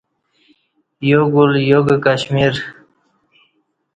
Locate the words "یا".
1.09-1.21, 1.69-1.79